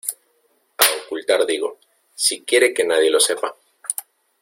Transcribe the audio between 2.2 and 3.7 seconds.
quiere que nadie lo sepa.